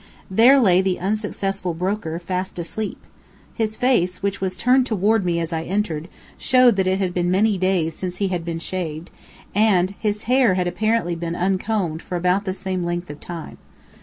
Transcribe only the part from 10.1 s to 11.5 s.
hair had apparently been